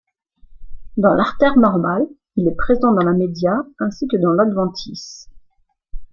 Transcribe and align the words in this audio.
Dans 0.97 1.13
l'artère 1.13 1.59
normale, 1.59 2.07
il 2.35 2.47
est 2.47 2.55
présent 2.55 2.91
dans 2.91 3.03
la 3.03 3.13
média 3.13 3.59
ainsi 3.77 4.07
que 4.07 4.17
dans 4.17 4.33
l'adventice. 4.33 5.29